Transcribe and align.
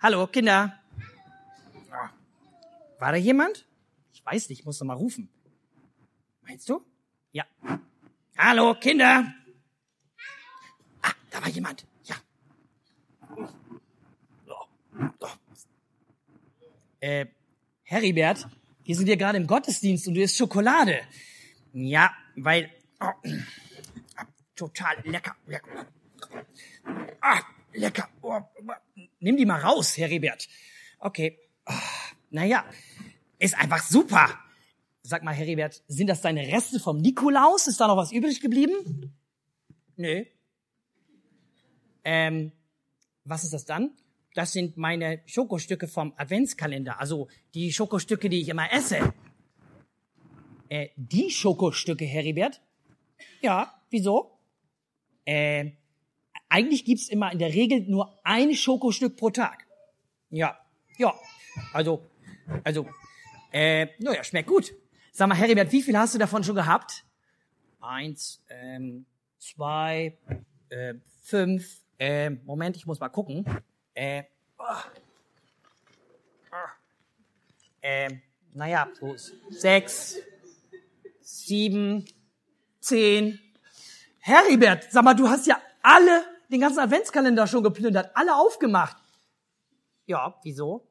Hallo, 0.00 0.26
Kinder. 0.28 0.78
Ah, 1.90 2.10
War 3.00 3.12
da 3.12 3.18
jemand? 3.18 3.66
Ich 4.12 4.24
weiß 4.24 4.48
nicht, 4.48 4.60
ich 4.60 4.64
muss 4.64 4.78
noch 4.78 4.86
mal 4.86 4.94
rufen. 4.94 5.28
Meinst 6.42 6.68
du? 6.68 6.84
Ja. 7.32 7.44
Hallo, 8.36 8.74
Kinder. 8.74 9.34
Ah, 11.02 11.12
da 11.30 11.40
war 11.42 11.48
jemand. 11.48 11.84
Ja. 12.04 12.16
Äh, 17.00 17.26
Heribert, 17.82 18.46
wir 18.84 18.94
sind 18.94 19.06
hier 19.06 19.16
gerade 19.16 19.38
im 19.38 19.46
Gottesdienst 19.48 20.06
und 20.06 20.14
du 20.14 20.22
isst 20.22 20.36
Schokolade. 20.36 21.00
Ja, 21.72 22.12
weil... 22.36 22.70
Oh, 23.00 23.12
total 24.54 24.96
lecker. 25.04 25.34
lecker. 25.46 25.86
Ah, 27.20 27.40
lecker. 27.72 28.08
Oh, 28.22 28.40
nimm 29.20 29.36
die 29.36 29.46
mal 29.46 29.60
raus, 29.60 29.96
Heribert. 29.96 30.48
Okay. 30.98 31.38
Oh, 31.66 31.72
naja, 32.30 32.64
ist 33.38 33.56
einfach 33.56 33.82
super. 33.82 34.38
Sag 35.02 35.22
mal, 35.22 35.34
Heribert, 35.34 35.82
sind 35.86 36.08
das 36.08 36.20
deine 36.20 36.46
Reste 36.46 36.80
vom 36.80 36.98
Nikolaus? 36.98 37.66
Ist 37.66 37.80
da 37.80 37.86
noch 37.86 37.96
was 37.96 38.12
übrig 38.12 38.40
geblieben? 38.40 39.14
Nö. 39.96 40.24
Ähm, 42.04 42.52
was 43.24 43.44
ist 43.44 43.52
das 43.52 43.64
dann? 43.64 43.92
Das 44.34 44.52
sind 44.52 44.76
meine 44.76 45.22
Schokostücke 45.26 45.88
vom 45.88 46.12
Adventskalender. 46.16 47.00
Also 47.00 47.28
die 47.54 47.72
Schokostücke, 47.72 48.28
die 48.28 48.40
ich 48.40 48.48
immer 48.48 48.72
esse. 48.72 49.12
Äh, 50.68 50.90
die 50.96 51.30
Schokostücke, 51.30 52.04
Heribert? 52.04 52.60
Ja, 53.40 53.82
wieso? 53.90 54.38
Äh, 55.24 55.72
eigentlich 56.48 56.84
gibt's 56.84 57.08
immer 57.08 57.32
in 57.32 57.38
der 57.38 57.52
Regel 57.52 57.80
nur 57.82 58.18
ein 58.24 58.54
Schokostück 58.54 59.16
pro 59.16 59.30
Tag. 59.30 59.66
Ja, 60.30 60.58
ja. 60.96 61.14
Also, 61.72 62.04
also, 62.64 62.86
äh, 63.52 63.88
naja, 63.98 64.24
schmeckt 64.24 64.48
gut. 64.48 64.72
Sag 65.12 65.28
mal, 65.28 65.34
Heribert, 65.34 65.72
wie 65.72 65.82
viel 65.82 65.98
hast 65.98 66.14
du 66.14 66.18
davon 66.18 66.44
schon 66.44 66.54
gehabt? 66.54 67.04
Eins, 67.80 68.42
ähm, 68.48 69.06
zwei, 69.38 70.16
äh, 70.68 70.94
fünf, 71.22 71.82
äh, 71.98 72.30
Moment, 72.30 72.76
ich 72.76 72.86
muss 72.86 73.00
mal 73.00 73.08
gucken. 73.08 73.44
Äh, 73.94 74.24
oh. 74.58 74.64
Ah. 74.64 74.84
äh, 77.80 78.08
naja, 78.54 78.88
so 78.98 79.14
sechs, 79.50 80.16
sieben, 81.20 82.04
zehn. 82.80 83.38
Heribert, 84.20 84.88
sag 84.90 85.04
mal, 85.04 85.14
du 85.14 85.28
hast 85.28 85.46
ja 85.46 85.60
alle, 85.82 86.24
den 86.48 86.60
ganzen 86.60 86.80
Adventskalender 86.80 87.46
schon 87.46 87.62
geplündert, 87.62 88.10
alle 88.14 88.34
aufgemacht. 88.34 88.96
Ja, 90.06 90.38
wieso? 90.42 90.88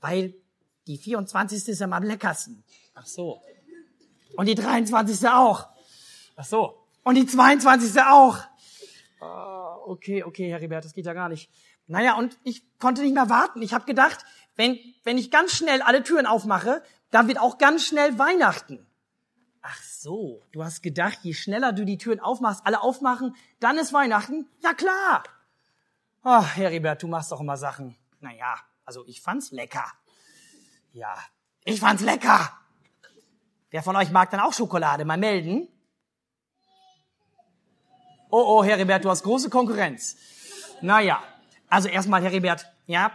Weil 0.00 0.34
die 0.86 0.98
24. 0.98 1.68
ist 1.68 1.82
am 1.82 2.02
leckersten. 2.02 2.62
Ach 2.94 3.06
so. 3.06 3.42
Und 4.36 4.46
die 4.46 4.54
23. 4.54 5.28
auch. 5.28 5.68
Ach 6.36 6.44
so. 6.44 6.86
Und 7.02 7.14
die 7.14 7.26
22. 7.26 8.02
auch. 8.02 8.38
Ah, 9.20 9.76
okay, 9.86 10.22
okay, 10.22 10.50
Heribert, 10.50 10.84
das 10.84 10.92
geht 10.92 11.06
ja 11.06 11.14
gar 11.14 11.28
nicht. 11.28 11.50
Naja, 11.86 12.16
und 12.16 12.38
ich 12.44 12.62
konnte 12.78 13.02
nicht 13.02 13.14
mehr 13.14 13.30
warten. 13.30 13.62
Ich 13.62 13.72
habe 13.72 13.86
gedacht, 13.86 14.24
wenn, 14.56 14.78
wenn 15.04 15.18
ich 15.18 15.30
ganz 15.30 15.52
schnell 15.52 15.82
alle 15.82 16.02
Türen 16.02 16.26
aufmache, 16.26 16.82
dann 17.10 17.28
wird 17.28 17.40
auch 17.40 17.58
ganz 17.58 17.86
schnell 17.86 18.18
Weihnachten. 18.18 18.86
So, 20.06 20.40
du 20.52 20.62
hast 20.62 20.84
gedacht, 20.84 21.18
je 21.24 21.34
schneller 21.34 21.72
du 21.72 21.84
die 21.84 21.98
Türen 21.98 22.20
aufmachst, 22.20 22.64
alle 22.64 22.80
aufmachen, 22.80 23.34
dann 23.58 23.76
ist 23.76 23.92
Weihnachten? 23.92 24.48
Ja 24.62 24.72
klar. 24.72 25.24
Ach, 26.22 26.56
Heribert, 26.56 27.02
du 27.02 27.08
machst 27.08 27.32
doch 27.32 27.40
immer 27.40 27.56
Sachen. 27.56 27.96
Naja, 28.20 28.54
also 28.84 29.04
ich 29.08 29.20
fand's 29.20 29.50
lecker. 29.50 29.84
Ja, 30.92 31.18
ich 31.64 31.80
fand's 31.80 32.04
lecker. 32.04 32.56
Wer 33.70 33.82
von 33.82 33.96
euch 33.96 34.12
mag 34.12 34.30
dann 34.30 34.38
auch 34.38 34.52
Schokolade? 34.52 35.04
Mal 35.04 35.18
melden. 35.18 35.66
Oh, 38.30 38.44
oh, 38.46 38.62
Heribert, 38.62 39.04
du 39.04 39.10
hast 39.10 39.24
große 39.24 39.50
Konkurrenz. 39.50 40.16
Naja, 40.82 41.20
also 41.68 41.88
erstmal, 41.88 42.22
Heribert, 42.22 42.72
ja, 42.86 43.10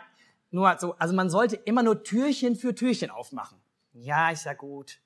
nur 0.50 0.78
so, 0.78 0.94
also 0.98 1.16
man 1.16 1.30
sollte 1.30 1.56
immer 1.56 1.84
nur 1.84 2.04
Türchen 2.04 2.58
für 2.58 2.76
Türchen 2.76 3.12
aufmachen. 3.12 3.62
Ja, 3.94 4.30
ist 4.30 4.44
ja 4.44 4.54
gut. 4.54 5.00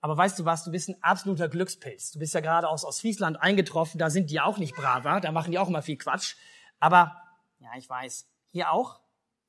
Aber 0.00 0.16
weißt 0.16 0.38
du 0.38 0.44
was, 0.44 0.64
du 0.64 0.70
bist 0.70 0.88
ein 0.88 1.02
absoluter 1.02 1.48
Glückspilz. 1.48 2.12
Du 2.12 2.18
bist 2.18 2.34
ja 2.34 2.40
gerade 2.40 2.68
aus 2.68 2.84
Ostfriesland 2.84 3.40
eingetroffen, 3.40 3.98
da 3.98 4.08
sind 4.08 4.30
die 4.30 4.40
auch 4.40 4.58
nicht 4.58 4.74
braver, 4.74 5.20
da 5.20 5.30
machen 5.32 5.50
die 5.50 5.58
auch 5.58 5.68
immer 5.68 5.82
viel 5.82 5.98
Quatsch. 5.98 6.36
Aber, 6.78 7.16
ja, 7.58 7.68
ich 7.76 7.88
weiß. 7.88 8.26
Hier 8.52 8.72
auch? 8.72 9.00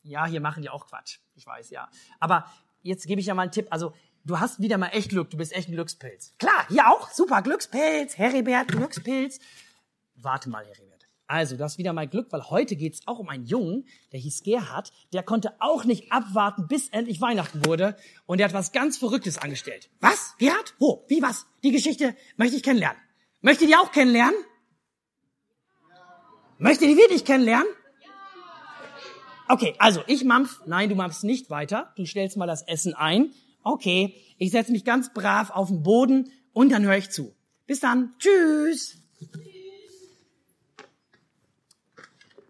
Ja, 0.03 0.25
hier 0.25 0.41
machen 0.41 0.61
die 0.61 0.69
auch 0.69 0.87
Quatsch. 0.87 1.19
Ich 1.35 1.45
weiß, 1.45 1.69
ja. 1.69 1.89
Aber 2.19 2.51
jetzt 2.81 3.05
gebe 3.07 3.21
ich 3.21 3.27
ja 3.27 3.33
mal 3.33 3.43
einen 3.43 3.51
Tipp. 3.51 3.67
Also, 3.69 3.93
du 4.25 4.39
hast 4.39 4.59
wieder 4.59 4.77
mal 4.77 4.89
echt 4.89 5.09
Glück. 5.09 5.29
Du 5.29 5.37
bist 5.37 5.53
echt 5.53 5.69
ein 5.69 5.73
Glückspilz. 5.73 6.35
Klar, 6.37 6.67
hier 6.67 6.89
auch. 6.89 7.09
Super, 7.11 7.41
Glückspilz. 7.41 8.17
Heribert, 8.17 8.67
Glückspilz. 8.67 9.39
Warte 10.15 10.49
mal, 10.49 10.65
Heribert. 10.65 10.90
Also, 11.31 11.55
du 11.55 11.63
hast 11.63 11.77
wieder 11.77 11.93
mal 11.93 12.09
Glück, 12.09 12.27
weil 12.31 12.43
heute 12.49 12.75
geht's 12.75 13.03
auch 13.05 13.17
um 13.17 13.29
einen 13.29 13.45
Jungen, 13.45 13.85
der 14.11 14.19
hieß 14.19 14.43
Gerhard. 14.43 14.91
Der 15.13 15.23
konnte 15.23 15.53
auch 15.59 15.85
nicht 15.85 16.11
abwarten, 16.11 16.67
bis 16.67 16.89
endlich 16.89 17.21
Weihnachten 17.21 17.65
wurde. 17.65 17.95
Und 18.25 18.39
der 18.39 18.49
hat 18.49 18.53
was 18.53 18.73
ganz 18.73 18.97
Verrücktes 18.97 19.37
angestellt. 19.37 19.89
Was? 20.01 20.35
Gerhard? 20.39 20.75
Wo? 20.77 21.05
Wie 21.07 21.21
was? 21.21 21.45
Die 21.63 21.71
Geschichte 21.71 22.17
möchte 22.35 22.57
ich 22.57 22.63
kennenlernen. 22.63 23.01
Möchte 23.39 23.65
die 23.65 23.77
auch 23.77 23.93
kennenlernen? 23.93 24.35
Möchte 26.57 26.85
die 26.85 26.97
wirklich 26.97 27.23
kennenlernen? 27.23 27.67
Okay, 29.47 29.73
also 29.79 30.03
ich 30.07 30.25
mampf. 30.25 30.59
Nein, 30.65 30.89
du 30.89 30.95
mampfst 30.95 31.23
nicht 31.23 31.49
weiter. 31.49 31.93
Du 31.95 32.05
stellst 32.05 32.35
mal 32.35 32.45
das 32.45 32.61
Essen 32.63 32.93
ein. 32.93 33.31
Okay, 33.63 34.15
ich 34.37 34.51
setze 34.51 34.73
mich 34.73 34.83
ganz 34.83 35.13
brav 35.13 35.49
auf 35.51 35.69
den 35.69 35.81
Boden 35.81 36.29
und 36.51 36.73
dann 36.73 36.83
höre 36.83 36.97
ich 36.97 37.09
zu. 37.09 37.33
Bis 37.67 37.79
dann. 37.79 38.15
Tschüss. 38.19 38.97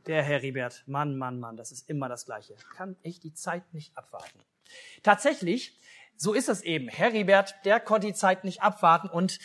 Der 0.07 0.23
Heribert, 0.23 0.83
Mann, 0.87 1.17
Mann, 1.17 1.39
Mann, 1.39 1.57
das 1.57 1.71
ist 1.71 1.89
immer 1.89 2.09
das 2.09 2.25
Gleiche. 2.25 2.55
Kann 2.75 2.95
ich 3.03 3.19
die 3.19 3.33
Zeit 3.33 3.73
nicht 3.73 3.95
abwarten. 3.97 4.39
Tatsächlich, 5.03 5.79
so 6.15 6.33
ist 6.33 6.49
es 6.49 6.61
eben. 6.61 6.87
Heribert, 6.87 7.55
der 7.65 7.79
konnte 7.79 8.07
die 8.07 8.13
Zeit 8.13 8.43
nicht 8.43 8.61
abwarten 8.61 9.09
und 9.09 9.39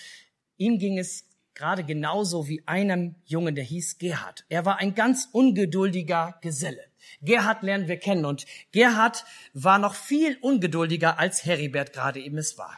ihm 0.56 0.78
ging 0.78 0.98
es 0.98 1.24
gerade 1.54 1.84
genauso 1.84 2.48
wie 2.48 2.62
einem 2.66 3.16
Jungen, 3.24 3.54
der 3.54 3.64
hieß 3.64 3.98
Gerhard. 3.98 4.44
Er 4.48 4.64
war 4.64 4.78
ein 4.78 4.94
ganz 4.94 5.28
ungeduldiger 5.32 6.38
Geselle. 6.42 6.84
Gerhard 7.22 7.62
lernen 7.62 7.88
wir 7.88 7.98
kennen 7.98 8.24
und 8.24 8.46
Gerhard 8.72 9.24
war 9.54 9.78
noch 9.78 9.94
viel 9.94 10.36
ungeduldiger 10.40 11.18
als 11.18 11.44
Heribert 11.44 11.92
gerade 11.92 12.20
eben 12.20 12.38
es 12.38 12.58
war. 12.58 12.76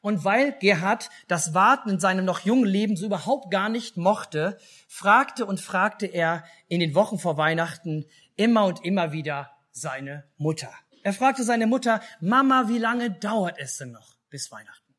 Und 0.00 0.24
weil 0.24 0.52
Gerhard 0.58 1.10
das 1.28 1.54
Warten 1.54 1.90
in 1.90 2.00
seinem 2.00 2.24
noch 2.24 2.40
jungen 2.40 2.66
Leben 2.66 2.96
so 2.96 3.06
überhaupt 3.06 3.50
gar 3.50 3.68
nicht 3.68 3.96
mochte, 3.96 4.58
fragte 4.88 5.46
und 5.46 5.60
fragte 5.60 6.06
er 6.06 6.44
in 6.68 6.80
den 6.80 6.94
Wochen 6.94 7.18
vor 7.18 7.36
Weihnachten 7.36 8.06
immer 8.36 8.66
und 8.66 8.84
immer 8.84 9.12
wieder 9.12 9.50
seine 9.72 10.24
Mutter. 10.36 10.72
Er 11.02 11.12
fragte 11.12 11.44
seine 11.44 11.66
Mutter, 11.66 12.02
Mama, 12.20 12.68
wie 12.68 12.78
lange 12.78 13.10
dauert 13.10 13.58
es 13.58 13.78
denn 13.78 13.92
noch 13.92 14.16
bis 14.28 14.50
Weihnachten? 14.50 14.94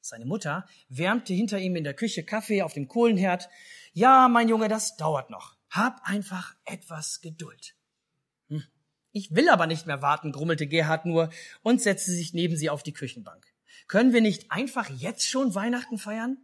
Seine 0.00 0.24
Mutter 0.24 0.66
wärmte 0.88 1.34
hinter 1.34 1.58
ihm 1.58 1.76
in 1.76 1.84
der 1.84 1.94
Küche 1.94 2.24
Kaffee 2.24 2.62
auf 2.62 2.72
dem 2.72 2.88
Kohlenherd. 2.88 3.48
Ja, 3.92 4.28
mein 4.28 4.48
Junge, 4.48 4.68
das 4.68 4.96
dauert 4.96 5.30
noch. 5.30 5.56
Hab 5.68 6.00
einfach 6.02 6.56
etwas 6.64 7.20
Geduld. 7.20 7.76
Hm. 8.48 8.64
Ich 9.12 9.34
will 9.34 9.48
aber 9.48 9.66
nicht 9.66 9.86
mehr 9.86 10.02
warten, 10.02 10.32
grummelte 10.32 10.66
Gerhard 10.66 11.06
nur 11.06 11.30
und 11.62 11.80
setzte 11.80 12.10
sich 12.10 12.34
neben 12.34 12.56
sie 12.56 12.70
auf 12.70 12.82
die 12.82 12.92
Küchenbank. 12.92 13.46
Können 13.88 14.12
wir 14.12 14.20
nicht 14.20 14.50
einfach 14.50 14.88
jetzt 14.90 15.28
schon 15.28 15.54
Weihnachten 15.54 15.98
feiern? 15.98 16.38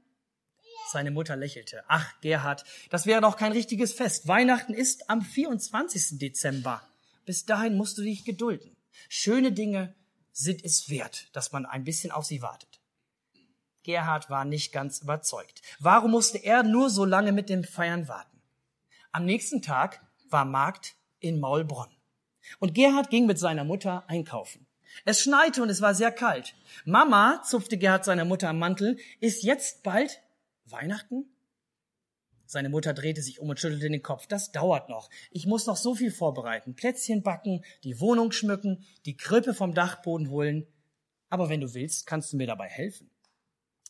Seine 0.92 1.10
Mutter 1.10 1.36
lächelte. 1.36 1.84
Ach, 1.88 2.12
Gerhard, 2.20 2.64
das 2.91 3.06
wäre 3.06 3.20
doch 3.20 3.36
kein 3.36 3.52
richtiges 3.52 3.92
Fest. 3.92 4.28
Weihnachten 4.28 4.72
ist 4.72 5.10
am 5.10 5.22
24. 5.22 6.19
Dezember. 6.19 6.82
Bis 7.24 7.44
dahin 7.44 7.77
musst 7.77 7.98
du 7.98 8.03
dich 8.03 8.24
gedulden. 8.24 8.77
Schöne 9.09 9.53
Dinge 9.53 9.94
sind 10.33 10.65
es 10.65 10.88
wert, 10.88 11.28
dass 11.33 11.53
man 11.53 11.66
ein 11.66 11.84
bisschen 11.84 12.12
auf 12.12 12.24
sie 12.24 12.42
wartet. 12.42 12.80
Gerhard 13.83 14.30
war 14.30 14.44
nicht 14.44 14.72
ganz 14.72 15.00
überzeugt. 15.00 15.62
Warum 15.78 16.10
musste 16.10 16.38
er 16.38 16.62
nur 16.62 16.91
so 16.91 17.04
lange 17.04 17.33
mit 17.33 17.48
dem 17.48 17.65
Feiern 17.65 18.09
warten? 18.09 18.42
Am 19.12 19.24
nächsten 19.24 19.62
Tag 19.62 20.04
war 20.28 20.44
Markt 20.44 20.97
in 21.21 21.41
Maulbronn. 21.41 21.91
Und 22.59 22.74
Gerhard 22.74 23.10
ging 23.10 23.27
mit 23.27 23.38
seiner 23.38 23.65
Mutter 23.65 24.04
einkaufen. 24.09 24.66
Es 25.04 25.21
schneite 25.21 25.63
und 25.63 25.69
es 25.69 25.81
war 25.81 25.95
sehr 25.95 26.10
kalt. 26.10 26.54
Mama, 26.84 27.43
zupfte 27.43 27.78
Gerhard 27.78 28.04
seiner 28.04 28.25
Mutter 28.25 28.48
am 28.48 28.59
Mantel, 28.59 28.98
ist 29.21 29.43
jetzt 29.43 29.83
bald 29.83 30.21
Weihnachten? 30.65 31.27
Seine 32.48 32.69
Mutter 32.69 32.95
drehte 32.95 33.22
sich 33.22 33.41
um 33.41 33.48
und 33.48 33.59
schüttelte 33.59 33.91
den 33.91 34.03
Kopf. 34.03 34.27
Das 34.28 34.53
dauert 34.53 34.89
noch. 34.89 35.10
Ich 35.31 35.47
muss 35.47 35.66
noch 35.66 35.77
so 35.77 35.97
viel 35.97 36.13
vorbereiten. 36.13 36.75
Plätzchen 36.77 37.22
backen, 37.22 37.65
die 37.83 38.01
Wohnung 38.01 38.31
schmücken, 38.31 38.84
die 39.04 39.16
Krippe 39.16 39.53
vom 39.53 39.75
Dachboden 39.75 40.31
holen. 40.31 40.66
Aber 41.28 41.48
wenn 41.48 41.60
du 41.60 41.75
willst, 41.75 42.07
kannst 42.07 42.33
du 42.33 42.37
mir 42.37 42.47
dabei 42.47 42.69
helfen. 42.69 43.10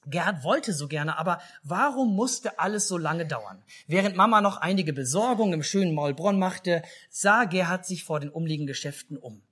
Gerhard 0.07 0.45
wollte 0.45 0.73
so 0.73 0.87
gerne, 0.89 1.19
aber 1.19 1.41
warum 1.65 2.15
musste 2.15 2.59
alles 2.61 2.87
so 2.87 2.97
lange 2.97 3.27
dauern? 3.27 3.63
Während 3.89 4.17
Mama 4.17 4.41
noch 4.41 4.57
einige 4.57 4.93
Besorgungen 4.93 5.55
im 5.55 5.63
schönen 5.65 5.95
Maulbronn 5.95 6.39
machte, 6.39 6.83
sah 7.11 7.45
Gerhard 7.45 7.85
sich 7.85 8.05
vor 8.05 8.21
den 8.21 8.31
umliegenden 8.31 8.69
Geschäften 8.69 9.19
um. 9.19 9.43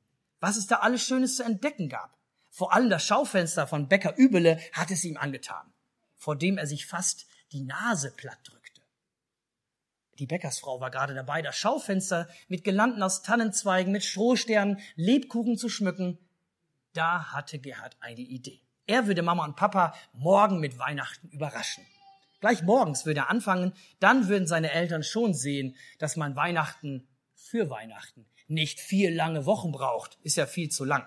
Was 0.45 0.59
es 0.59 0.67
da 0.67 0.81
alles 0.81 1.03
Schönes 1.03 1.37
zu 1.37 1.43
entdecken 1.43 1.89
gab. 1.89 2.19
Vor 2.51 2.75
allem 2.75 2.91
das 2.91 3.07
Schaufenster 3.07 3.67
von 3.67 3.89
Bäcker 3.89 4.15
Übele 4.19 4.61
hat 4.75 4.91
es 4.91 5.03
ihm 5.03 5.17
angetan, 5.17 5.73
vor 6.17 6.37
dem 6.37 6.59
er 6.59 6.67
sich 6.67 6.85
fast 6.85 7.25
die 7.53 7.63
Nase 7.63 8.11
platt 8.15 8.41
drückte. 8.45 8.83
Die 10.19 10.27
Bäckersfrau 10.27 10.83
war 10.83 10.91
gerade 10.91 11.15
dabei, 11.15 11.41
das 11.41 11.57
Schaufenster 11.57 12.29
mit 12.49 12.63
Gelanden 12.63 13.03
aus 13.03 13.23
Tannenzweigen, 13.23 13.91
mit 13.91 14.05
Strohsternen, 14.05 14.81
Lebkuchen 14.97 15.57
zu 15.57 15.71
schmücken. 15.71 16.19
Da 16.93 17.33
hatte 17.33 17.59
Gerhard 17.59 17.97
eine 18.01 18.21
Idee. 18.21 18.61
Er 18.87 19.07
würde 19.07 19.23
Mama 19.23 19.47
und 19.47 19.57
Papa 19.57 19.95
morgen 20.13 20.61
mit 20.61 20.79
Weihnachten 20.79 21.31
überraschen. 21.31 21.87
Gleich 22.41 22.61
morgens 22.61 23.07
würde 23.07 23.21
er 23.21 23.31
anfangen, 23.31 23.73
dann 23.99 24.29
würden 24.29 24.47
seine 24.47 24.73
Eltern 24.73 25.05
schon 25.05 25.33
sehen, 25.33 25.75
dass 25.99 26.17
man 26.17 26.37
Weihnachten 26.37 27.09
für 27.35 27.71
Weihnachten 27.71 28.27
nicht 28.47 28.81
vier 28.81 29.11
lange 29.11 29.47
Wochen 29.47 29.73
braucht. 29.73 30.19
Ist 30.23 30.37
ja 30.37 30.47
viel 30.47 30.69
zu 30.69 30.85
lang. 30.85 31.07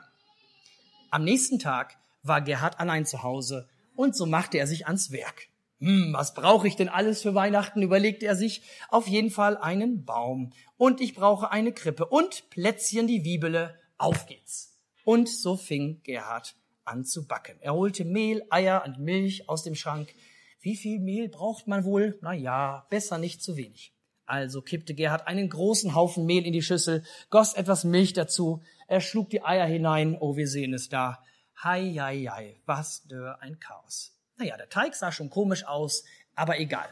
Am 1.12 1.24
nächsten 1.24 1.60
Tag 1.60 1.98
war 2.24 2.42
Gerhard 2.42 2.80
allein 2.80 3.06
zu 3.06 3.24
Hause 3.24 3.70
und 3.96 4.16
so 4.16 4.26
machte 4.26 4.58
er 4.58 4.68
sich 4.68 4.86
ans 4.86 5.12
Werk. 5.12 5.48
Hm, 5.80 6.12
was 6.14 6.34
brauche 6.34 6.68
ich 6.68 6.76
denn 6.76 6.90
alles 6.90 7.22
für 7.22 7.36
Weihnachten, 7.36 7.82
überlegte 7.82 8.26
er 8.26 8.36
sich. 8.36 8.64
Auf 8.90 9.08
jeden 9.08 9.30
Fall 9.30 9.58
einen 9.58 10.06
Baum. 10.06 10.54
Und 10.76 11.02
ich 11.02 11.14
brauche 11.14 11.52
eine 11.52 11.72
Krippe 11.72 12.06
und 12.06 12.50
Plätzchen 12.50 13.08
die 13.08 13.24
Wiebele. 13.24 13.80
Auf 13.98 14.26
geht's. 14.26 14.76
Und 15.06 15.30
so 15.30 15.56
fing 15.56 16.02
Gerhard 16.04 16.56
an 16.84 17.06
zu 17.06 17.28
backen. 17.28 17.58
Er 17.60 17.74
holte 17.74 18.06
Mehl, 18.06 18.44
Eier 18.50 18.84
und 18.86 19.00
Milch 19.00 19.48
aus 19.50 19.64
dem 19.64 19.76
Schrank. 19.76 20.14
Wie 20.62 20.76
viel 20.76 21.00
Mehl 21.00 21.30
braucht 21.30 21.68
man 21.68 21.84
wohl? 21.84 22.18
Na 22.22 22.34
ja, 22.34 22.88
besser 22.90 23.18
nicht 23.18 23.44
zu 23.44 23.56
wenig. 23.56 23.94
Also 24.28 24.62
kippte 24.62 24.94
Gerhard 24.94 25.26
einen 25.26 25.50
großen 25.50 25.96
Haufen 25.96 26.26
Mehl 26.26 26.46
in 26.46 26.52
die 26.52 26.62
Schüssel, 26.62 27.04
goss 27.30 27.54
etwas 27.54 27.86
Milch 27.86 28.12
dazu, 28.12 28.62
er 28.88 29.00
schlug 29.00 29.30
die 29.30 29.42
Eier 29.42 29.66
hinein, 29.66 30.18
oh, 30.20 30.36
wir 30.36 30.50
sehen 30.50 30.74
es 30.74 30.90
da. 30.90 31.24
Hei, 31.64 31.96
hei, 31.98 32.28
hei, 32.30 32.62
was 32.66 33.06
für 33.08 33.42
ein 33.42 33.60
Chaos. 33.60 34.18
Naja, 34.38 34.58
der 34.58 34.68
Teig 34.68 34.96
sah 34.96 35.14
schon 35.14 35.30
komisch 35.30 35.66
aus, 35.66 36.04
aber 36.36 36.60
egal. 36.60 36.88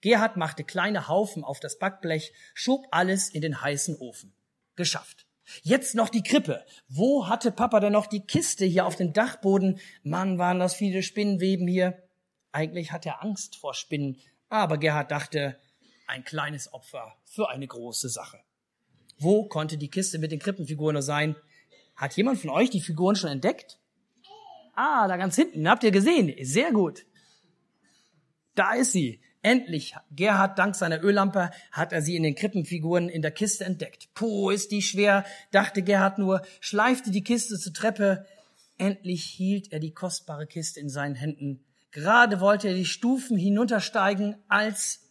Gerhard 0.00 0.38
machte 0.38 0.64
kleine 0.64 1.08
Haufen 1.08 1.44
auf 1.44 1.60
das 1.60 1.78
Backblech, 1.78 2.32
schob 2.54 2.86
alles 2.90 3.28
in 3.28 3.42
den 3.42 3.60
heißen 3.60 3.96
Ofen. 3.98 4.32
Geschafft. 4.74 5.26
Jetzt 5.62 5.94
noch 5.94 6.08
die 6.08 6.22
Krippe. 6.22 6.64
Wo 6.88 7.28
hatte 7.28 7.52
Papa 7.52 7.80
denn 7.80 7.92
noch 7.92 8.06
die 8.06 8.26
Kiste 8.26 8.64
hier 8.64 8.86
auf 8.86 8.96
dem 8.96 9.12
Dachboden? 9.12 9.78
Mann, 10.02 10.38
waren 10.38 10.58
das 10.58 10.74
viele 10.74 11.02
Spinnenweben 11.02 11.68
hier. 11.68 12.02
Eigentlich 12.50 12.92
hat 12.92 13.04
er 13.04 13.22
Angst 13.22 13.56
vor 13.56 13.74
Spinnen, 13.74 14.16
aber 14.48 14.78
Gerhard 14.78 15.10
dachte, 15.10 15.58
ein 16.08 16.24
kleines 16.24 16.72
Opfer 16.72 17.16
für 17.24 17.48
eine 17.48 17.66
große 17.66 18.08
Sache. 18.08 18.40
Wo 19.18 19.44
konnte 19.44 19.78
die 19.78 19.90
Kiste 19.90 20.18
mit 20.18 20.32
den 20.32 20.38
Krippenfiguren 20.38 20.94
nur 20.94 21.02
sein? 21.02 21.36
Hat 21.96 22.16
jemand 22.16 22.38
von 22.38 22.50
euch 22.50 22.70
die 22.70 22.80
Figuren 22.80 23.16
schon 23.16 23.30
entdeckt? 23.30 23.78
Ah, 24.74 25.08
da 25.08 25.16
ganz 25.16 25.34
hinten. 25.34 25.68
Habt 25.68 25.82
ihr 25.82 25.90
gesehen? 25.90 26.32
Sehr 26.42 26.72
gut. 26.72 27.04
Da 28.54 28.74
ist 28.74 28.92
sie. 28.92 29.20
Endlich, 29.42 29.94
Gerhard, 30.10 30.58
dank 30.58 30.74
seiner 30.74 31.02
Öllampe, 31.02 31.50
hat 31.70 31.92
er 31.92 32.02
sie 32.02 32.16
in 32.16 32.24
den 32.24 32.34
Krippenfiguren 32.34 33.08
in 33.08 33.22
der 33.22 33.30
Kiste 33.30 33.64
entdeckt. 33.64 34.08
Puh, 34.14 34.50
ist 34.50 34.72
die 34.72 34.82
schwer, 34.82 35.24
dachte 35.52 35.82
Gerhard 35.82 36.18
nur, 36.18 36.42
schleifte 36.60 37.12
die 37.12 37.22
Kiste 37.22 37.56
zur 37.56 37.72
Treppe. 37.72 38.26
Endlich 38.78 39.24
hielt 39.24 39.72
er 39.72 39.78
die 39.78 39.92
kostbare 39.92 40.46
Kiste 40.46 40.80
in 40.80 40.88
seinen 40.88 41.14
Händen. 41.14 41.64
Gerade 41.92 42.40
wollte 42.40 42.68
er 42.68 42.74
die 42.74 42.84
Stufen 42.84 43.36
hinuntersteigen, 43.36 44.36
als, 44.48 45.07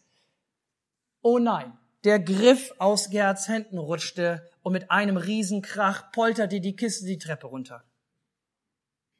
oh 1.21 1.39
nein, 1.39 1.77
der 2.03 2.19
Griff 2.19 2.73
aus 2.77 3.09
Gerhards 3.09 3.47
Händen 3.47 3.77
rutschte 3.77 4.49
und 4.61 4.73
mit 4.73 4.91
einem 4.91 5.17
Riesenkrach 5.17 6.11
polterte 6.11 6.61
die 6.61 6.75
Kiste 6.75 7.05
die 7.05 7.17
Treppe 7.17 7.47
runter. 7.47 7.83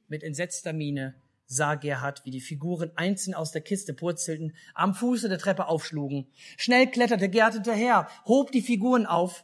Mit 0.08 0.24
entsetzter 0.24 0.74
Miene 0.74 1.16
sah 1.48 1.76
Gerhard, 1.76 2.24
wie 2.26 2.32
die 2.32 2.42
Figuren 2.42 2.92
einzeln 2.96 3.34
aus 3.34 3.52
der 3.52 3.62
Kiste 3.62 3.94
purzelten, 3.94 4.56
am 4.74 4.94
Fuße 4.94 5.30
der 5.30 5.40
Treppe 5.40 5.68
aufschlugen. 5.68 6.28
Schnell 6.58 6.88
kletterte 6.88 7.30
Gerhard 7.30 7.56
hinterher, 7.56 8.08
hob 8.26 8.52
die 8.52 8.62
Figuren 8.62 9.06
auf. 9.06 9.44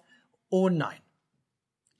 Oh 0.50 0.70
nein. 0.70 1.00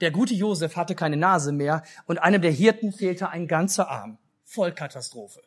Der 0.02 0.12
gute 0.12 0.34
Josef 0.34 0.76
hatte 0.76 0.96
keine 0.96 1.18
Nase 1.18 1.52
mehr 1.52 1.84
und 2.06 2.20
einem 2.20 2.42
der 2.42 2.52
Hirten 2.52 2.92
fehlte 2.92 3.30
ein 3.30 3.48
ganzer 3.48 3.90
Arm. 3.90 4.18
Vollkatastrophe. 4.44 5.42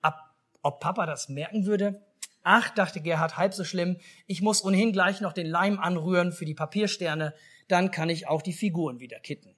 Ab, 0.00 0.34
ob 0.62 0.80
Papa 0.80 1.06
das 1.06 1.28
merken 1.28 1.66
würde? 1.66 2.00
Ach, 2.42 2.70
dachte 2.70 3.00
Gerhard, 3.00 3.36
halb 3.36 3.54
so 3.54 3.64
schlimm. 3.64 3.98
Ich 4.26 4.40
muss 4.40 4.64
ohnehin 4.64 4.92
gleich 4.92 5.20
noch 5.20 5.32
den 5.32 5.46
Leim 5.46 5.78
anrühren 5.78 6.32
für 6.32 6.44
die 6.44 6.54
Papiersterne. 6.54 7.34
Dann 7.68 7.90
kann 7.90 8.08
ich 8.08 8.28
auch 8.28 8.42
die 8.42 8.52
Figuren 8.52 8.98
wieder 8.98 9.20
kitten. 9.20 9.54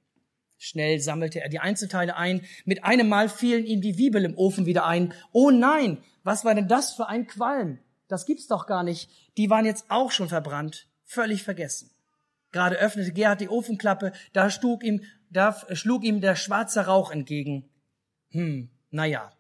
Schnell 0.59 1.01
sammelte 1.01 1.41
er 1.41 1.49
die 1.49 1.59
Einzelteile 1.59 2.17
ein. 2.17 2.43
Mit 2.65 2.85
einem 2.85 3.09
Mal 3.09 3.29
fielen 3.29 3.67
ihm 3.67 3.81
die 3.81 3.99
Wiebel 3.99 4.25
im 4.25 4.37
Ofen 4.37 4.67
wieder 4.67 4.87
ein. 4.87 5.13
Oh 5.33 5.51
nein, 5.51 5.99
was 6.23 6.45
war 6.45 6.55
denn 6.55 6.69
das 6.69 6.93
für 6.93 7.09
ein 7.09 7.27
Qualm? 7.27 7.79
Das 8.09 8.27
gibt's 8.27 8.47
doch 8.47 8.67
gar 8.67 8.85
nicht. 8.85 9.11
Die 9.37 9.51
waren 9.51 9.65
jetzt 9.65 9.87
auch 9.89 10.11
schon 10.11 10.29
verbrannt. 10.29 10.89
Völlig 11.05 11.43
vergessen. 11.43 11.91
Gerade 12.53 12.77
öffnete 12.77 13.13
Gerhard 13.13 13.41
die 13.41 13.49
Ofenklappe, 13.49 14.13
da 14.33 14.49
ihm, 14.83 15.03
da 15.31 15.57
schlug 15.73 16.05
ihm 16.05 16.21
der 16.21 16.37
schwarze 16.37 16.87
Rauch 16.87 17.11
entgegen. 17.11 17.71
Hm, 18.31 18.71
na 18.91 19.05
ja. 19.05 19.33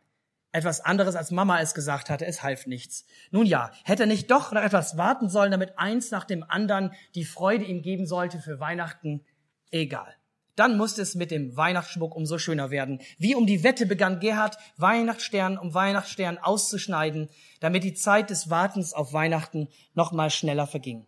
Etwas 0.52 0.80
anderes 0.80 1.16
als 1.16 1.30
Mama 1.30 1.60
es 1.60 1.72
gesagt 1.72 2.10
hatte, 2.10 2.26
es 2.26 2.42
half 2.42 2.66
nichts. 2.66 3.06
Nun 3.30 3.46
ja, 3.46 3.70
hätte 3.84 4.02
er 4.02 4.06
nicht 4.06 4.30
doch 4.30 4.52
noch 4.52 4.62
etwas 4.62 4.98
warten 4.98 5.30
sollen, 5.30 5.50
damit 5.50 5.78
eins 5.78 6.10
nach 6.10 6.24
dem 6.24 6.44
anderen 6.46 6.92
die 7.14 7.24
Freude 7.24 7.64
ihm 7.64 7.80
geben 7.80 8.06
sollte 8.06 8.38
für 8.38 8.60
Weihnachten? 8.60 9.24
Egal. 9.70 10.14
Dann 10.54 10.76
musste 10.76 11.00
es 11.00 11.14
mit 11.14 11.30
dem 11.30 11.56
Weihnachtsschmuck 11.56 12.14
umso 12.14 12.36
schöner 12.36 12.70
werden. 12.70 13.00
Wie 13.16 13.34
um 13.34 13.46
die 13.46 13.64
Wette 13.64 13.86
begann 13.86 14.20
Gerhard, 14.20 14.58
Weihnachtsstern 14.76 15.56
um 15.56 15.72
Weihnachtsstern 15.72 16.36
auszuschneiden, 16.36 17.30
damit 17.60 17.84
die 17.84 17.94
Zeit 17.94 18.28
des 18.28 18.50
Wartens 18.50 18.92
auf 18.92 19.14
Weihnachten 19.14 19.68
noch 19.94 20.12
mal 20.12 20.28
schneller 20.28 20.66
verging. 20.66 21.06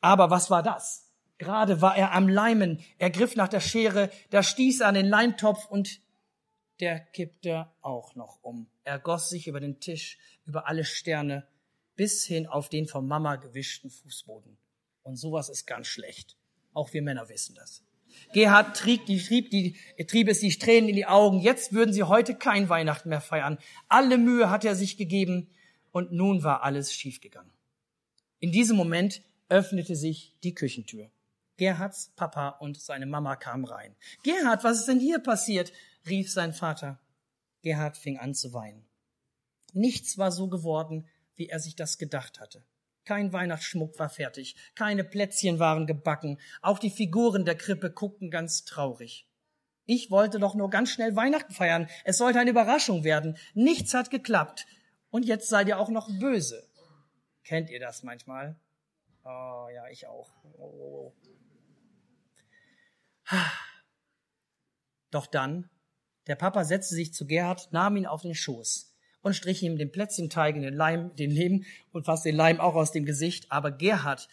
Aber 0.00 0.30
was 0.30 0.50
war 0.50 0.62
das? 0.62 1.10
Gerade 1.36 1.82
war 1.82 1.96
er 1.96 2.12
am 2.12 2.28
Leimen. 2.28 2.80
Er 2.98 3.10
griff 3.10 3.36
nach 3.36 3.48
der 3.48 3.60
Schere, 3.60 4.10
da 4.30 4.42
stieß 4.42 4.80
er 4.80 4.88
an 4.88 4.94
den 4.94 5.06
Leimtopf 5.06 5.66
und 5.66 6.00
der 6.80 7.00
kippte 7.00 7.68
auch 7.80 8.14
noch 8.14 8.42
um. 8.42 8.68
Er 8.84 8.98
goss 8.98 9.30
sich 9.30 9.46
über 9.46 9.60
den 9.60 9.80
Tisch, 9.80 10.18
über 10.46 10.66
alle 10.66 10.84
Sterne, 10.84 11.46
bis 11.96 12.24
hin 12.24 12.46
auf 12.46 12.68
den 12.68 12.86
von 12.86 13.06
Mama 13.06 13.36
gewischten 13.36 13.90
Fußboden. 13.90 14.56
Und 15.02 15.16
sowas 15.16 15.48
ist 15.48 15.66
ganz 15.66 15.86
schlecht. 15.86 16.36
Auch 16.72 16.92
wir 16.92 17.02
Männer 17.02 17.28
wissen 17.28 17.54
das. 17.54 17.82
Gerhard 18.32 18.76
trieb, 18.76 19.06
die, 19.06 19.18
trieb, 19.18 19.50
die, 19.50 19.76
trieb 20.06 20.28
es 20.28 20.40
die 20.40 20.50
Tränen 20.50 20.90
in 20.90 20.96
die 20.96 21.06
Augen. 21.06 21.40
Jetzt 21.40 21.72
würden 21.72 21.92
sie 21.92 22.02
heute 22.02 22.34
kein 22.34 22.68
Weihnachten 22.68 23.08
mehr 23.08 23.20
feiern. 23.20 23.58
Alle 23.88 24.18
Mühe 24.18 24.50
hat 24.50 24.64
er 24.64 24.74
sich 24.74 24.96
gegeben 24.96 25.48
und 25.90 26.12
nun 26.12 26.42
war 26.42 26.62
alles 26.62 26.92
schiefgegangen. 26.92 27.52
In 28.38 28.52
diesem 28.52 28.76
Moment 28.76 29.22
öffnete 29.48 29.96
sich 29.96 30.34
die 30.42 30.54
Küchentür. 30.54 31.10
Gerhards 31.56 32.12
Papa 32.16 32.50
und 32.60 32.80
seine 32.80 33.06
Mama 33.06 33.36
kamen 33.36 33.64
rein. 33.64 33.94
Gerhard, 34.22 34.64
was 34.64 34.80
ist 34.80 34.88
denn 34.88 35.00
hier 35.00 35.18
passiert? 35.18 35.72
rief 36.06 36.32
sein 36.32 36.52
Vater. 36.52 37.00
Gerhard 37.62 37.96
fing 37.96 38.18
an 38.18 38.34
zu 38.34 38.52
weinen. 38.52 38.84
Nichts 39.72 40.18
war 40.18 40.32
so 40.32 40.48
geworden, 40.48 41.06
wie 41.36 41.48
er 41.48 41.60
sich 41.60 41.76
das 41.76 41.98
gedacht 41.98 42.40
hatte. 42.40 42.64
Kein 43.04 43.32
Weihnachtsschmuck 43.32 43.98
war 43.98 44.08
fertig, 44.08 44.54
keine 44.74 45.02
Plätzchen 45.02 45.58
waren 45.58 45.86
gebacken, 45.86 46.38
auch 46.60 46.78
die 46.78 46.90
Figuren 46.90 47.44
der 47.44 47.56
Krippe 47.56 47.90
guckten 47.90 48.30
ganz 48.30 48.64
traurig. 48.64 49.28
Ich 49.86 50.10
wollte 50.12 50.38
doch 50.38 50.54
nur 50.54 50.70
ganz 50.70 50.90
schnell 50.90 51.16
Weihnachten 51.16 51.52
feiern, 51.52 51.88
es 52.04 52.18
sollte 52.18 52.38
eine 52.38 52.50
Überraschung 52.50 53.02
werden, 53.02 53.36
nichts 53.54 53.94
hat 53.94 54.10
geklappt, 54.10 54.66
und 55.10 55.24
jetzt 55.24 55.48
seid 55.48 55.66
ihr 55.66 55.78
auch 55.78 55.88
noch 55.88 56.08
böse. 56.20 56.68
Kennt 57.44 57.70
ihr 57.70 57.80
das 57.80 58.04
manchmal? 58.04 58.56
Oh 59.24 59.68
ja, 59.72 59.88
ich 59.90 60.06
auch. 60.06 60.30
Oh. 60.58 61.12
Doch 65.10 65.26
dann, 65.26 65.70
der 66.26 66.36
Papa 66.36 66.64
setzte 66.64 66.94
sich 66.94 67.12
zu 67.14 67.26
Gerhard, 67.26 67.72
nahm 67.72 67.96
ihn 67.96 68.06
auf 68.06 68.22
den 68.22 68.34
Schoß 68.34 68.94
und 69.22 69.34
strich 69.34 69.62
ihm 69.62 69.76
den 69.76 69.92
Plätzchenteig 69.92 70.56
in 70.56 70.62
den 70.62 70.74
Leim, 70.74 71.14
den 71.16 71.30
Lehm 71.30 71.64
und 71.92 72.06
fast 72.06 72.24
den 72.24 72.36
Leim 72.36 72.60
auch 72.60 72.74
aus 72.74 72.92
dem 72.92 73.04
Gesicht. 73.04 73.50
Aber 73.50 73.70
Gerhard, 73.70 74.28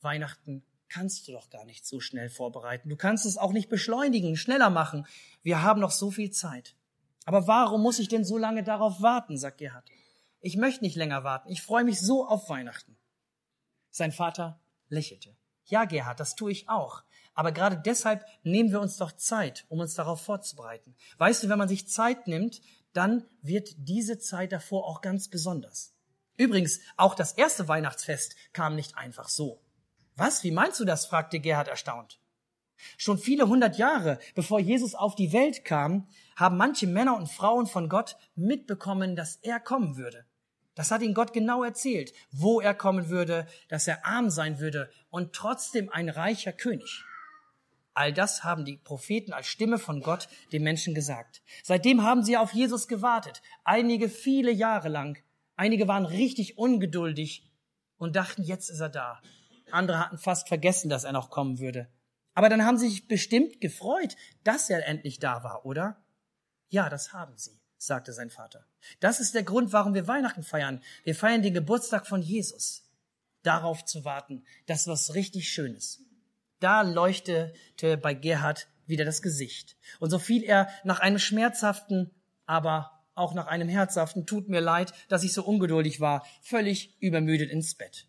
Weihnachten 0.00 0.64
kannst 0.88 1.26
du 1.26 1.32
doch 1.32 1.48
gar 1.48 1.64
nicht 1.64 1.86
so 1.86 2.00
schnell 2.00 2.28
vorbereiten. 2.28 2.88
Du 2.90 2.96
kannst 2.96 3.24
es 3.24 3.38
auch 3.38 3.52
nicht 3.52 3.70
beschleunigen, 3.70 4.36
schneller 4.36 4.70
machen. 4.70 5.06
Wir 5.42 5.62
haben 5.62 5.80
noch 5.80 5.90
so 5.90 6.10
viel 6.10 6.30
Zeit. 6.30 6.76
Aber 7.24 7.46
warum 7.46 7.82
muss 7.82 7.98
ich 7.98 8.08
denn 8.08 8.24
so 8.24 8.36
lange 8.36 8.62
darauf 8.62 9.00
warten, 9.00 9.38
sagt 9.38 9.58
Gerhard. 9.58 9.88
Ich 10.40 10.56
möchte 10.56 10.84
nicht 10.84 10.96
länger 10.96 11.24
warten. 11.24 11.48
Ich 11.50 11.62
freue 11.62 11.84
mich 11.84 12.00
so 12.00 12.26
auf 12.26 12.48
Weihnachten. 12.48 12.96
Sein 13.92 14.10
Vater 14.10 14.60
lächelte. 14.88 15.36
Ja, 15.66 15.84
Gerhard, 15.84 16.18
das 16.18 16.34
tue 16.34 16.50
ich 16.50 16.68
auch. 16.68 17.04
Aber 17.34 17.52
gerade 17.52 17.76
deshalb 17.76 18.24
nehmen 18.42 18.72
wir 18.72 18.80
uns 18.80 18.96
doch 18.96 19.12
Zeit, 19.12 19.64
um 19.68 19.78
uns 19.78 19.94
darauf 19.94 20.20
vorzubereiten. 20.20 20.96
Weißt 21.18 21.42
du, 21.44 21.48
wenn 21.48 21.58
man 21.58 21.68
sich 21.68 21.88
Zeit 21.88 22.26
nimmt, 22.26 22.60
dann 22.92 23.24
wird 23.40 23.70
diese 23.76 24.18
Zeit 24.18 24.52
davor 24.52 24.86
auch 24.86 25.00
ganz 25.00 25.28
besonders. 25.28 25.94
Übrigens, 26.36 26.80
auch 26.96 27.14
das 27.14 27.32
erste 27.32 27.68
Weihnachtsfest 27.68 28.34
kam 28.52 28.74
nicht 28.74 28.96
einfach 28.96 29.28
so. 29.28 29.62
Was, 30.16 30.42
wie 30.42 30.50
meinst 30.50 30.80
du 30.80 30.84
das? 30.84 31.06
fragte 31.06 31.40
Gerhard 31.40 31.68
erstaunt. 31.68 32.18
Schon 32.96 33.18
viele 33.18 33.48
hundert 33.48 33.78
Jahre, 33.78 34.18
bevor 34.34 34.58
Jesus 34.58 34.94
auf 34.94 35.14
die 35.14 35.32
Welt 35.32 35.64
kam, 35.64 36.08
haben 36.36 36.56
manche 36.56 36.86
Männer 36.86 37.16
und 37.16 37.30
Frauen 37.30 37.66
von 37.66 37.88
Gott 37.88 38.16
mitbekommen, 38.34 39.14
dass 39.14 39.36
er 39.36 39.60
kommen 39.60 39.96
würde. 39.96 40.26
Das 40.74 40.90
hat 40.90 41.02
ihnen 41.02 41.14
Gott 41.14 41.32
genau 41.32 41.62
erzählt, 41.62 42.12
wo 42.30 42.60
er 42.60 42.74
kommen 42.74 43.08
würde, 43.08 43.46
dass 43.68 43.86
er 43.86 44.06
arm 44.06 44.30
sein 44.30 44.58
würde 44.58 44.90
und 45.10 45.34
trotzdem 45.34 45.90
ein 45.90 46.08
reicher 46.08 46.52
König. 46.52 47.04
All 47.94 48.12
das 48.12 48.42
haben 48.42 48.64
die 48.64 48.78
Propheten 48.78 49.32
als 49.32 49.46
Stimme 49.46 49.78
von 49.78 50.00
Gott 50.00 50.28
den 50.52 50.62
Menschen 50.62 50.94
gesagt. 50.94 51.42
Seitdem 51.62 52.02
haben 52.02 52.22
sie 52.22 52.38
auf 52.38 52.52
Jesus 52.52 52.88
gewartet, 52.88 53.42
einige 53.64 54.08
viele 54.08 54.50
Jahre 54.50 54.88
lang. 54.88 55.22
Einige 55.56 55.88
waren 55.88 56.06
richtig 56.06 56.56
ungeduldig 56.56 57.50
und 57.98 58.16
dachten, 58.16 58.42
jetzt 58.42 58.70
ist 58.70 58.80
er 58.80 58.88
da. 58.88 59.20
Andere 59.70 59.98
hatten 59.98 60.18
fast 60.18 60.48
vergessen, 60.48 60.88
dass 60.88 61.04
er 61.04 61.12
noch 61.12 61.28
kommen 61.28 61.58
würde. 61.58 61.88
Aber 62.34 62.48
dann 62.48 62.64
haben 62.64 62.78
sie 62.78 62.88
sich 62.88 63.08
bestimmt 63.08 63.60
gefreut, 63.60 64.16
dass 64.42 64.70
er 64.70 64.86
endlich 64.86 65.18
da 65.18 65.44
war, 65.44 65.66
oder? 65.66 66.02
Ja, 66.68 66.88
das 66.88 67.12
haben 67.12 67.36
sie, 67.36 67.60
sagte 67.86 68.12
sein 68.12 68.30
Vater. 68.30 68.64
Das 69.00 69.20
ist 69.20 69.34
der 69.34 69.42
Grund, 69.42 69.72
warum 69.72 69.94
wir 69.94 70.06
Weihnachten 70.06 70.42
feiern. 70.42 70.80
Wir 71.04 71.14
feiern 71.14 71.42
den 71.42 71.54
Geburtstag 71.54 72.06
von 72.06 72.22
Jesus. 72.22 72.84
Darauf 73.42 73.84
zu 73.84 74.04
warten, 74.04 74.44
das 74.66 74.86
was 74.86 75.14
richtig 75.14 75.48
Schönes. 75.48 76.00
Da 76.60 76.82
leuchtete 76.82 77.96
bei 78.00 78.14
Gerhard 78.14 78.68
wieder 78.86 79.04
das 79.04 79.20
Gesicht. 79.20 79.76
Und 79.98 80.10
so 80.10 80.18
fiel 80.18 80.44
er 80.44 80.68
nach 80.84 81.00
einem 81.00 81.18
schmerzhaften, 81.18 82.10
aber 82.46 83.02
auch 83.14 83.34
nach 83.34 83.46
einem 83.46 83.68
herzhaften, 83.68 84.26
tut 84.26 84.48
mir 84.48 84.60
leid, 84.60 84.92
dass 85.08 85.24
ich 85.24 85.32
so 85.32 85.44
ungeduldig 85.44 86.00
war, 86.00 86.24
völlig 86.40 86.96
übermüdet 87.00 87.50
ins 87.50 87.74
Bett. 87.74 88.06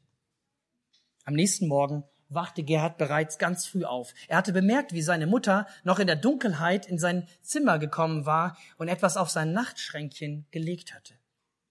Am 1.26 1.34
nächsten 1.34 1.68
Morgen 1.68 2.04
wachte 2.34 2.64
Gerhard 2.64 2.98
bereits 2.98 3.38
ganz 3.38 3.66
früh 3.66 3.86
auf. 3.86 4.14
Er 4.28 4.38
hatte 4.38 4.54
bemerkt, 4.54 4.94
wie 4.94 5.02
seine 5.02 5.28
Mutter 5.28 5.68
noch 5.84 6.00
in 6.00 6.08
der 6.08 6.16
Dunkelheit 6.16 6.86
in 6.86 6.98
sein 6.98 7.28
Zimmer 7.42 7.80
gekommen 7.80 8.26
war 8.26 8.58
und 8.78 8.88
etwas 8.88 9.18
auf 9.18 9.30
sein 9.30 9.54
Nachtschränkchen 9.54 10.46
gelegt 10.52 10.94
hatte. 10.94 11.16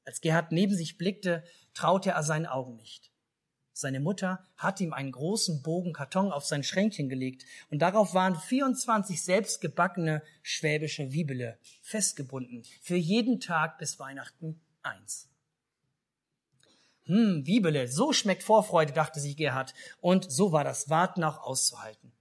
Als 0.04 0.20
Gerhard 0.20 0.52
neben 0.52 0.74
sich 0.74 0.98
blickte, 0.98 1.44
traute 1.74 2.10
er 2.10 2.22
seinen 2.22 2.46
Augen 2.46 2.76
nicht. 2.76 3.12
Seine 3.74 4.00
Mutter 4.00 4.46
hatte 4.56 4.84
ihm 4.84 4.92
einen 4.92 5.12
großen 5.12 5.62
Bogen 5.62 5.92
Karton 5.92 6.30
auf 6.30 6.44
sein 6.44 6.62
Schränkchen 6.62 7.08
gelegt 7.08 7.44
und 7.70 7.80
darauf 7.80 8.12
waren 8.12 8.36
24 8.36 9.22
selbstgebackene 9.22 10.22
schwäbische 10.42 11.12
Wiebele 11.12 11.58
festgebunden, 11.80 12.64
für 12.82 12.96
jeden 12.96 13.40
Tag 13.40 13.78
bis 13.78 13.98
Weihnachten 13.98 14.60
eins. 14.82 15.31
Hm, 17.06 17.46
Wiebele, 17.46 17.88
so 17.88 18.12
schmeckt 18.12 18.42
Vorfreude, 18.42 18.92
dachte 18.92 19.20
sich 19.20 19.36
Gerhard. 19.36 19.74
Und 20.00 20.30
so 20.30 20.52
war 20.52 20.64
das 20.64 20.88
Warten 20.88 21.24
auch 21.24 21.42
auszuhalten. 21.42 22.12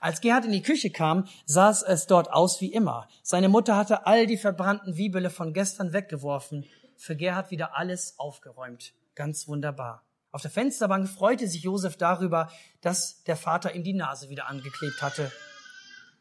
Als 0.00 0.20
Gerhard 0.20 0.44
in 0.44 0.52
die 0.52 0.62
Küche 0.62 0.90
kam, 0.90 1.26
sah 1.46 1.70
es 1.70 2.06
dort 2.06 2.30
aus 2.32 2.60
wie 2.60 2.72
immer. 2.72 3.08
Seine 3.22 3.48
Mutter 3.48 3.76
hatte 3.76 4.06
all 4.06 4.26
die 4.26 4.36
verbrannten 4.36 4.96
Wiebele 4.96 5.30
von 5.30 5.52
gestern 5.52 5.92
weggeworfen. 5.92 6.66
Für 6.96 7.16
Gerhard 7.16 7.50
wieder 7.50 7.76
alles 7.76 8.18
aufgeräumt. 8.18 8.94
Ganz 9.14 9.48
wunderbar. 9.48 10.04
Auf 10.32 10.42
der 10.42 10.50
Fensterbank 10.50 11.08
freute 11.08 11.48
sich 11.48 11.62
Josef 11.62 11.96
darüber, 11.96 12.50
dass 12.82 13.22
der 13.24 13.36
Vater 13.36 13.74
ihm 13.74 13.84
die 13.84 13.94
Nase 13.94 14.28
wieder 14.28 14.48
angeklebt 14.48 15.00
hatte. 15.00 15.32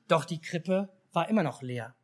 Doch 0.07 0.24
die 0.24 0.39
Krippe 0.39 0.89
war 1.12 1.27
immer 1.27 1.43
noch 1.43 1.62
leer. 1.62 1.95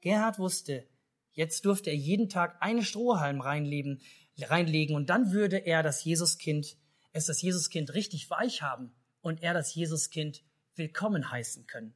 Gerhard 0.00 0.38
wusste, 0.38 0.86
jetzt 1.32 1.64
durfte 1.64 1.90
er 1.90 1.96
jeden 1.96 2.28
Tag 2.28 2.56
eine 2.60 2.82
Strohhalm 2.82 3.40
reinlegen, 3.40 4.00
reinlegen 4.42 4.96
und 4.96 5.10
dann 5.10 5.32
würde 5.32 5.58
er 5.58 5.82
das 5.82 6.04
Jesuskind, 6.04 6.76
es 7.12 7.26
das 7.26 7.42
Jesuskind 7.42 7.94
richtig 7.94 8.30
weich 8.30 8.62
haben 8.62 8.94
und 9.20 9.42
er 9.42 9.54
das 9.54 9.74
Jesuskind 9.74 10.42
willkommen 10.74 11.30
heißen 11.30 11.66
können. 11.66 11.94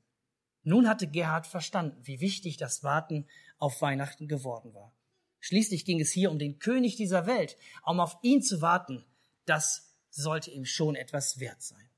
Nun 0.62 0.88
hatte 0.88 1.06
Gerhard 1.06 1.46
verstanden, 1.46 2.00
wie 2.06 2.20
wichtig 2.20 2.56
das 2.56 2.82
Warten 2.82 3.26
auf 3.58 3.80
Weihnachten 3.80 4.28
geworden 4.28 4.74
war. 4.74 4.94
Schließlich 5.40 5.84
ging 5.84 6.00
es 6.00 6.12
hier 6.12 6.30
um 6.30 6.38
den 6.38 6.58
König 6.58 6.96
dieser 6.96 7.26
Welt. 7.26 7.56
Um 7.84 8.00
auf 8.00 8.18
ihn 8.22 8.42
zu 8.42 8.60
warten, 8.60 9.04
das 9.44 9.94
sollte 10.10 10.50
ihm 10.50 10.64
schon 10.64 10.94
etwas 10.94 11.38
wert 11.38 11.62
sein. 11.62 11.88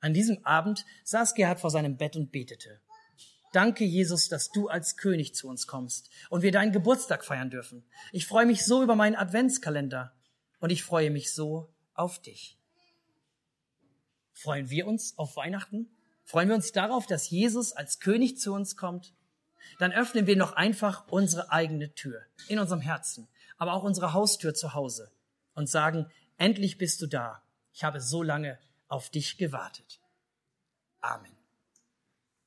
An 0.00 0.12
diesem 0.12 0.44
Abend 0.44 0.84
saß 1.04 1.34
Gerhard 1.34 1.60
vor 1.60 1.70
seinem 1.70 1.96
Bett 1.96 2.16
und 2.16 2.30
betete. 2.32 2.80
Danke, 3.54 3.84
Jesus, 3.84 4.28
dass 4.28 4.50
du 4.50 4.66
als 4.66 4.96
König 4.96 5.32
zu 5.36 5.46
uns 5.46 5.68
kommst 5.68 6.10
und 6.28 6.42
wir 6.42 6.50
deinen 6.50 6.72
Geburtstag 6.72 7.24
feiern 7.24 7.50
dürfen. 7.50 7.84
Ich 8.10 8.26
freue 8.26 8.46
mich 8.46 8.64
so 8.64 8.82
über 8.82 8.96
meinen 8.96 9.14
Adventskalender 9.14 10.12
und 10.58 10.70
ich 10.70 10.82
freue 10.82 11.12
mich 11.12 11.32
so 11.32 11.72
auf 11.94 12.20
dich. 12.20 12.58
Freuen 14.32 14.70
wir 14.70 14.88
uns 14.88 15.16
auf 15.18 15.36
Weihnachten? 15.36 15.88
Freuen 16.24 16.48
wir 16.48 16.56
uns 16.56 16.72
darauf, 16.72 17.06
dass 17.06 17.30
Jesus 17.30 17.70
als 17.72 18.00
König 18.00 18.40
zu 18.40 18.52
uns 18.52 18.76
kommt? 18.76 19.14
Dann 19.78 19.92
öffnen 19.92 20.26
wir 20.26 20.36
noch 20.36 20.54
einfach 20.54 21.06
unsere 21.06 21.52
eigene 21.52 21.94
Tür 21.94 22.22
in 22.48 22.58
unserem 22.58 22.80
Herzen, 22.80 23.28
aber 23.56 23.74
auch 23.74 23.84
unsere 23.84 24.14
Haustür 24.14 24.54
zu 24.54 24.74
Hause 24.74 25.12
und 25.54 25.68
sagen, 25.68 26.10
endlich 26.38 26.76
bist 26.76 27.00
du 27.00 27.06
da. 27.06 27.40
Ich 27.72 27.84
habe 27.84 28.00
so 28.00 28.24
lange 28.24 28.58
auf 28.88 29.10
dich 29.10 29.38
gewartet. 29.38 30.00
Amen. 31.00 31.33